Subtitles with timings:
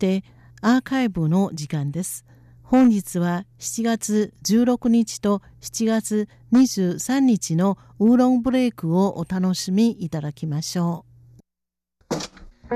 [0.00, 0.24] して
[0.62, 2.24] アーカイブの時間です。
[2.62, 12.74] 本日は7月16日と7月23日のウーロンブレイクをお楽しみいただきましょう。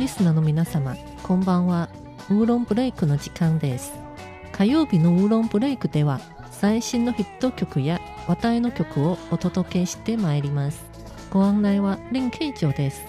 [0.00, 1.90] リスナーの皆様、こんばんは。
[2.30, 3.92] ウーロンブレイクの時間です。
[4.52, 6.20] 火曜日のウーロンブレイクでは
[6.62, 10.84] 最新のヒット曲や話題の曲をお届けしてまいります。
[11.28, 13.02] ご案内は林慶長です。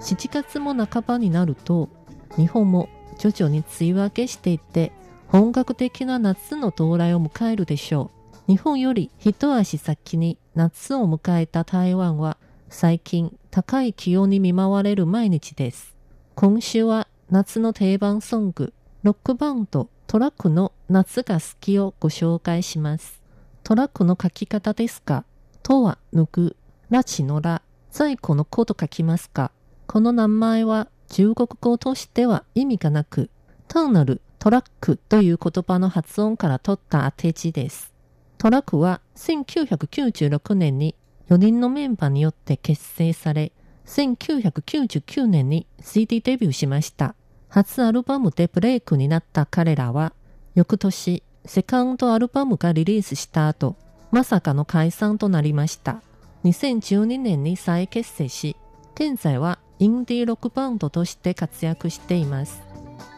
[0.00, 1.88] 7月も半ばになると、
[2.36, 4.92] 日本も徐々に梅雨明けしていって、
[5.28, 8.10] 本格的な夏の到来を迎えるでしょ
[8.46, 8.52] う。
[8.52, 12.36] 日本より一足先に夏を迎えた台湾は、
[12.68, 15.96] 最近高い気温に見舞われる毎日です。
[16.34, 23.20] 今週は夏の定番ソング、ロックバンドトラックの夏が好きをご紹介します。
[23.64, 25.24] トラックの書き方ですが、
[25.64, 26.56] とは抜く、
[26.90, 27.60] ラチのラ、
[27.90, 29.50] 在庫の子と書きますか？
[29.88, 33.30] この名前は中国語としては意味がなく、
[33.66, 37.92] 単なるトラックという言葉の発音から取った当て字です。
[38.38, 40.94] トラックは1996年に
[41.30, 43.50] 4人のメンバーによって結成され、
[43.86, 47.16] 1999年に CD デビューしました。
[47.48, 50.12] 初アルバムでブレイクになった彼らは、
[50.54, 53.76] 翌年、セカンドアルバムがリリースした後、
[54.10, 56.02] まさかの解散となりました。
[56.44, 58.56] 2012年に再結成し、
[58.94, 62.62] 現在はインディーロックバンドとして活躍しています。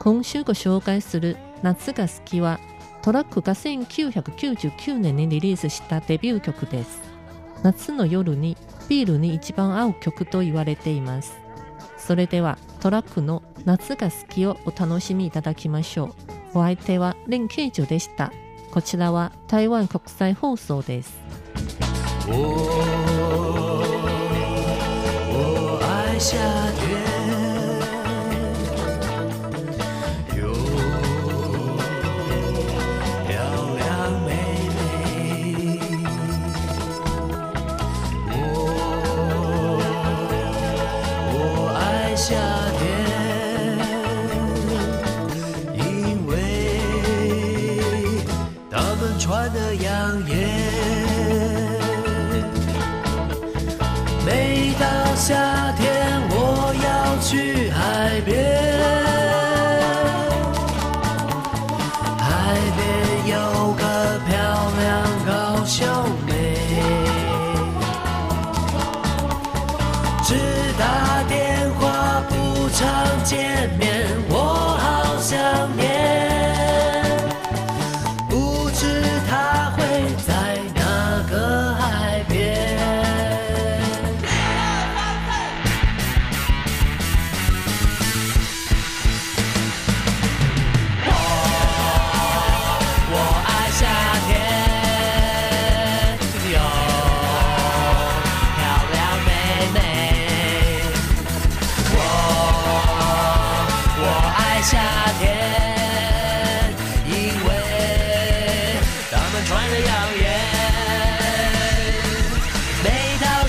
[0.00, 2.58] 今週ご紹介する夏が好きは、
[3.02, 7.00] トラックが1999年にリリースしたデビュー曲です。
[7.62, 8.56] 夏の夜に
[8.88, 11.47] ビールに一番合う曲と言われています。
[11.98, 16.14] それではトラックの夏が好きをお楽しみいただきましょう。
[16.54, 18.32] お相手はレンケイジョでした。
[18.70, 21.18] こちらは台湾国際放送です。
[55.28, 55.34] 夏
[55.72, 55.86] 天
[56.30, 56.88] 我要
[57.20, 58.32] 去海边，
[62.18, 62.24] 海
[62.78, 62.80] 边
[63.28, 63.36] 有
[63.74, 63.82] 个
[64.26, 64.32] 漂
[64.80, 64.80] 亮
[65.26, 65.28] 高
[65.66, 65.84] 秀
[66.26, 66.32] 妹，
[70.24, 70.32] 只
[70.78, 72.32] 打电话不
[72.70, 72.88] 常
[73.22, 74.34] 见面，我
[74.80, 75.36] 好想
[75.76, 75.97] 念。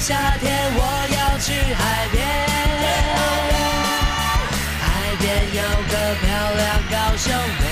[0.10, 0.82] 夏天我
[1.14, 2.18] 要去海边，
[4.82, 4.90] 海
[5.20, 6.26] 边有个漂
[6.58, 7.64] 亮高兄妹，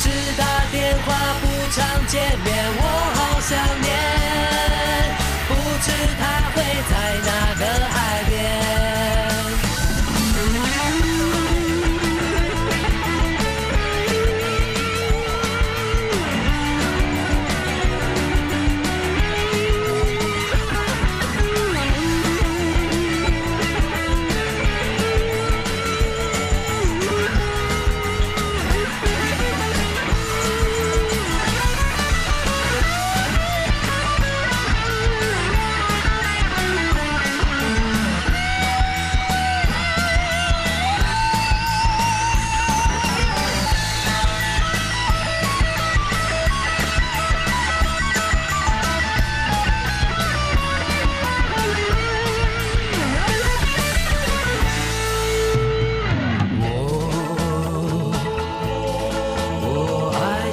[0.00, 0.04] 只
[0.36, 0.42] 打
[0.72, 0.74] 电
[1.06, 1.06] 话
[1.40, 2.48] 不常见面，
[2.78, 2.82] 我
[3.14, 3.95] 好想念。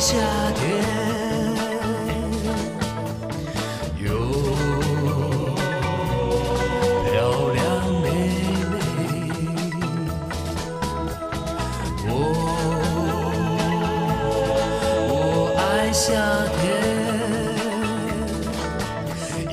[0.06, 0.18] 夏
[0.56, 0.62] 天
[4.04, 4.06] 哟
[7.06, 7.14] 漂
[7.54, 7.64] 亮
[8.02, 8.06] 妹
[8.70, 8.76] 妹
[12.06, 12.12] 我
[15.08, 15.16] 我
[15.58, 15.58] 爱
[15.94, 16.04] 夏
[16.60, 16.62] 天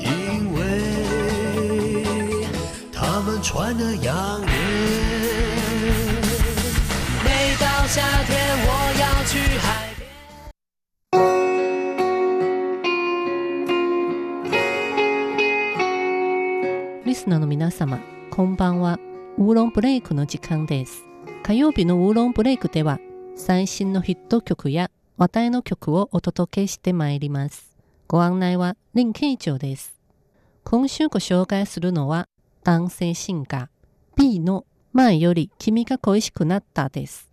[0.03, 0.05] 因
[0.51, 0.59] 为
[2.91, 4.51] 他们穿的洋棉
[7.23, 8.35] 每到夏天
[8.67, 8.69] 我
[8.99, 9.20] 要
[17.11, 17.99] リスナーの皆様、
[18.29, 18.97] こんばんは。
[19.37, 21.03] ウーロンブレイクの時間です。
[21.43, 23.01] 火曜日のウーロンブレイクでは、
[23.35, 27.75] 最新のヒット曲や話題の曲をお届けしてまいります。
[28.07, 29.99] ご案内は林慶長です。
[30.63, 32.29] 今週ご紹介するのは、
[32.63, 33.67] 男性シンガー
[34.15, 37.29] B の前より君が恋しくなったです。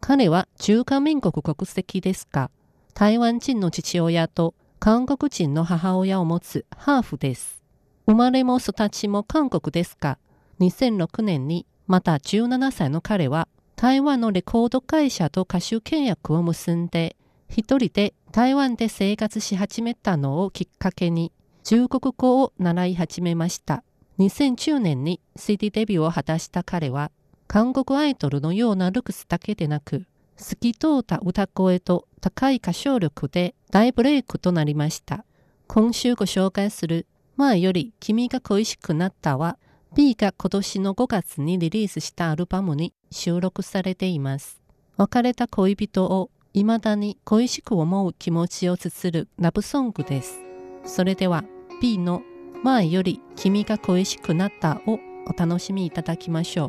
[0.00, 2.50] 彼は中華民国国籍ですが、
[2.94, 7.61] 台湾人の父親と韓国人の母親を持つハーフです。
[8.06, 10.18] 生まれも育ちも韓国ですが、
[10.60, 17.16] 2006年にまた17歳の彼は台湾のレコード会社と歌手契約を結んで、
[17.48, 21.32] 一人で台湾で生活し始めたのをきっかけに
[21.64, 23.84] 中国語を習い始めました。
[24.18, 27.10] 2010年に CD デビューを果たした彼は、
[27.46, 30.06] 韓国アイドルのようなルックスだけでなく、
[30.36, 35.24] 透き通った歌声と高い歌唱力で大ブレイクとなりました。
[35.66, 37.06] 今週ご紹介する
[37.42, 39.58] 前より君が恋しくなったは
[39.96, 44.62] B が今年の5月にリリースしたアルバムに収録されています。
[44.96, 50.38] 別れた恋人を未だに恋しく思う気持ちを綴るラブソングです。
[50.84, 51.42] それでは
[51.80, 52.22] B の
[52.62, 56.66] 前より君が恋しくなったをお楽しみいただきましょ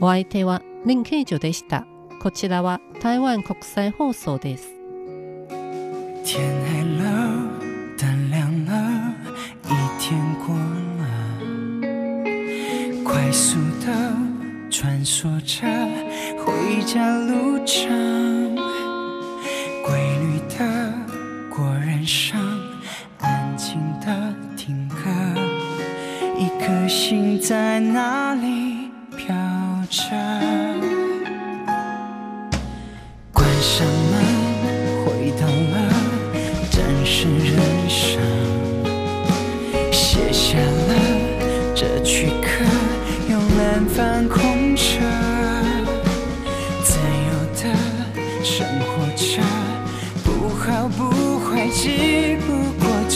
[0.00, 0.06] う。
[0.06, 1.86] お相手は林慶女でした。
[2.22, 4.70] こちらは台湾国際放送です。
[13.24, 13.86] 快速的
[14.70, 15.66] 穿梭着
[16.44, 18.54] 回家路程，
[19.82, 20.92] 规律的
[21.48, 22.38] 过人生，
[23.20, 24.94] 安静的听歌，
[26.38, 29.34] 一颗心在哪里飘
[29.88, 30.10] 着。
[33.32, 34.20] 关上门，
[35.06, 35.94] 回到了
[36.70, 38.20] 真实人生，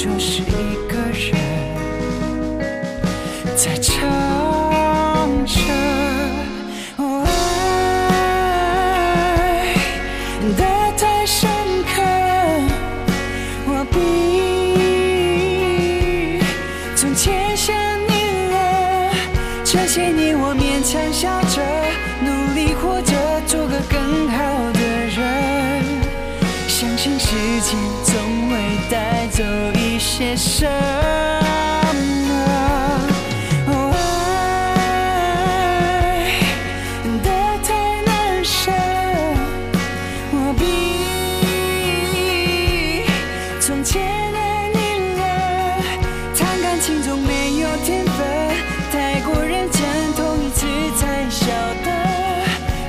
[0.00, 1.35] 就是一个人
[3.56, 3.99] 在唱
[5.45, 5.61] 着。
[6.99, 7.29] 哦爱
[10.56, 10.62] 的
[10.97, 11.50] 太深
[11.83, 11.91] 刻，
[13.67, 13.99] 我比
[16.94, 17.75] 从前想
[18.06, 18.12] 你
[18.53, 19.11] 了。
[19.65, 21.43] 这些年我勉强笑
[49.24, 49.81] 过认真，
[50.16, 50.66] 痛一次
[51.00, 51.45] 才晓
[51.84, 51.88] 得，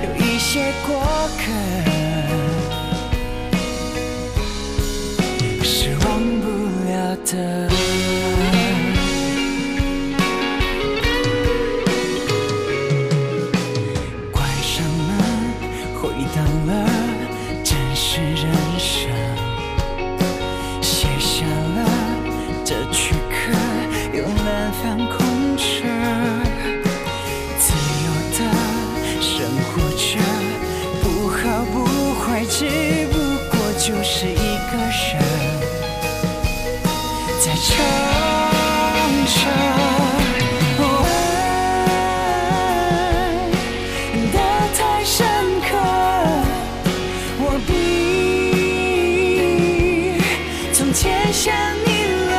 [0.03, 0.99] 有一些过
[1.39, 1.88] 客
[7.32, 7.70] 的
[14.32, 15.10] 关上门
[16.02, 16.90] 回到了
[17.64, 19.19] 真实人生。
[37.62, 37.76] 唱
[39.26, 39.42] 着
[40.80, 41.12] 《我的
[42.72, 43.20] 爱》
[44.32, 44.38] 的
[44.78, 45.18] 太深
[45.68, 45.70] 刻，
[47.38, 47.70] 我比
[50.72, 51.54] 从前想
[51.86, 51.90] 你
[52.32, 52.34] 了。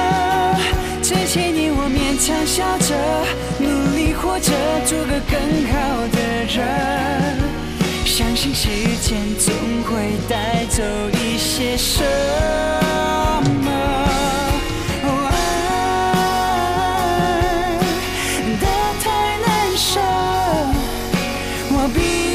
[1.02, 2.88] 这些年我勉强笑着
[3.58, 4.50] 努力活着，
[4.86, 5.36] 做个更
[5.70, 5.74] 好
[6.12, 6.56] 的人。
[8.06, 8.68] 相信时
[9.02, 9.52] 间总
[9.84, 12.02] 会带走一些什
[13.62, 14.09] 么。
[21.88, 22.29] be